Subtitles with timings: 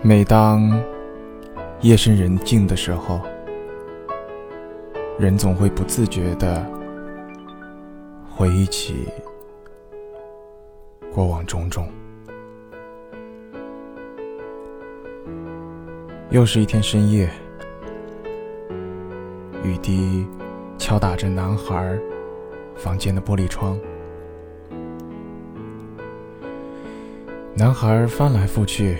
[0.00, 0.80] 每当
[1.80, 3.20] 夜深人静的时候，
[5.18, 6.64] 人总会不自觉的
[8.30, 9.08] 回忆起
[11.12, 11.88] 过往种种。
[16.30, 17.28] 又是一天深夜，
[19.64, 20.24] 雨滴
[20.78, 21.98] 敲打着男孩
[22.76, 23.76] 房间的玻璃窗，
[27.52, 28.98] 男孩翻来覆去。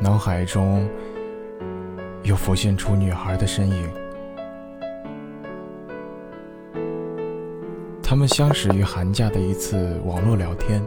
[0.00, 0.88] 脑海中
[2.22, 3.90] 又浮现出女孩的身影。
[8.00, 10.80] 他们相识于寒假的一次网络聊天。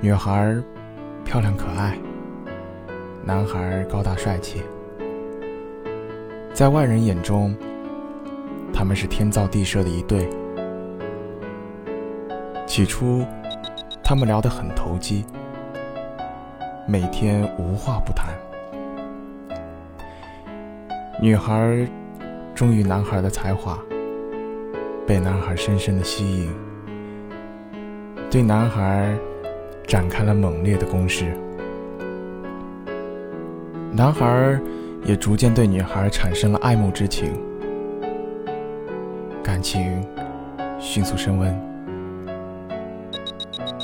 [0.00, 0.56] 女孩
[1.24, 1.98] 漂亮可爱，
[3.24, 4.62] 男孩高大帅气。
[6.54, 7.54] 在外人眼中，
[8.72, 10.28] 他们是天造地设的一对。
[12.66, 13.26] 起初，
[14.02, 15.24] 他们聊得很投机。
[16.86, 18.34] 每天无话不谈，
[21.20, 21.86] 女孩
[22.54, 23.78] 忠于男孩的才华，
[25.06, 26.50] 被男孩深深的吸引，
[28.28, 29.14] 对男孩
[29.86, 31.32] 展开了猛烈的攻势。
[33.92, 34.58] 男孩
[35.04, 37.32] 也逐渐对女孩产生了爱慕之情，
[39.44, 40.04] 感情
[40.80, 41.56] 迅速升温，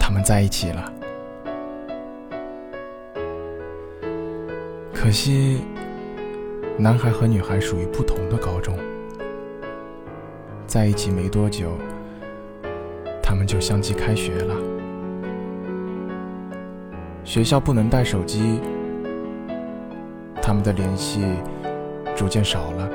[0.00, 0.92] 他们在一起了。
[4.98, 5.60] 可惜，
[6.78, 8.74] 男孩和女孩属于不同的高中，
[10.66, 11.72] 在一起没多久，
[13.22, 14.56] 他们就相继开学了。
[17.24, 18.58] 学校不能带手机，
[20.40, 21.20] 他们的联系
[22.16, 22.90] 逐渐少了。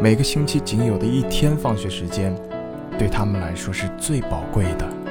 [0.00, 2.32] 每个星期仅有的一天放学时间，
[2.96, 5.01] 对他们来说是最宝贵的。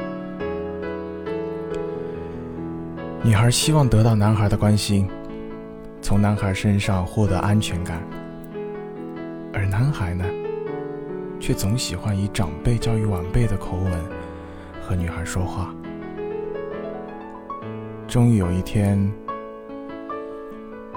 [3.24, 5.08] 女孩希望得到男孩的关心，
[6.02, 8.02] 从男孩身上获得安全感，
[9.54, 10.26] 而男孩呢，
[11.40, 13.92] 却总喜欢以长辈教育晚辈的口吻
[14.82, 15.72] 和女孩说话。
[18.08, 19.00] 终于有一天，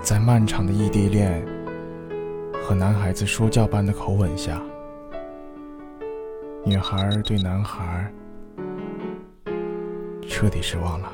[0.00, 1.44] 在漫长的异地恋
[2.62, 4.62] 和男孩子说教般的口吻下，
[6.64, 8.10] 女孩对男孩
[10.26, 11.12] 彻底失望了。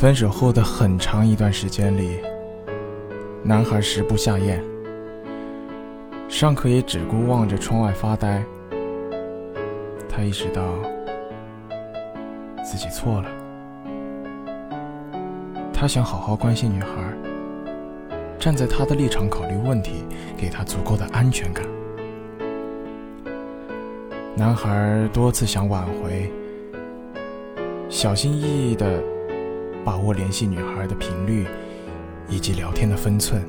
[0.00, 2.20] 分手后的很长一段时间里，
[3.42, 4.62] 男孩食不下咽，
[6.28, 8.40] 上课也只顾望着窗外发呆。
[10.08, 10.62] 他意识到
[12.64, 13.28] 自己错了，
[15.72, 16.88] 他想好好关心女孩，
[18.38, 20.04] 站在她的立场考虑问题，
[20.36, 21.66] 给她足够的安全感。
[24.36, 26.30] 男孩多次想挽回，
[27.88, 29.02] 小心翼翼的。
[29.88, 31.46] 把握联系女孩的频率，
[32.28, 33.42] 以及聊天的分寸。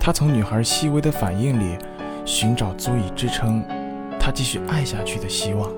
[0.00, 1.78] 他从女孩细微的反应里，
[2.24, 3.64] 寻找足以支撑
[4.18, 5.70] 他继续爱下去的希望。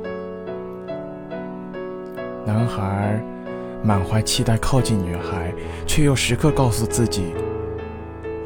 [2.47, 3.23] 男孩
[3.83, 5.53] 满怀期待靠近女孩，
[5.87, 7.35] 却又时刻告诉自己，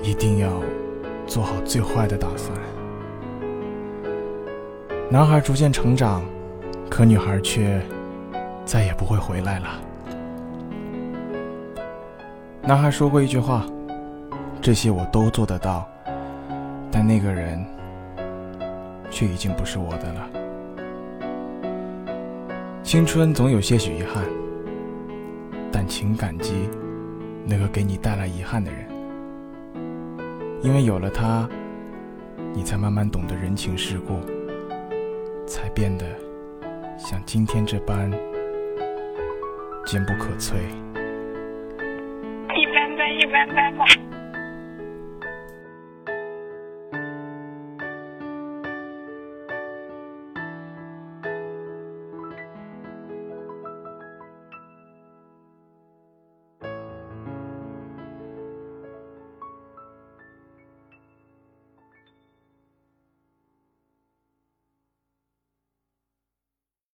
[0.02, 0.60] 一定要
[1.24, 2.50] 做好最坏的打算。
[5.08, 6.24] 男孩逐渐成长，
[6.90, 7.80] 可女孩却……
[8.68, 9.80] 再也不会回来了。
[12.60, 13.64] 男孩说过一句话
[14.60, 15.88] ：“这些我都做得到，
[16.92, 17.64] 但那个人
[19.10, 20.28] 却已经不是我的了。”
[22.84, 24.22] 青春总有些许遗憾，
[25.72, 26.68] 但请感激
[27.46, 28.86] 那个给你带来遗憾的人，
[30.60, 31.48] 因为有了他，
[32.52, 34.20] 你才慢慢懂得人情世故，
[35.46, 36.04] 才变得
[36.98, 38.12] 像今天这般。
[39.88, 40.52] 坚不可摧。
[42.54, 43.86] 一般般，一般般吧。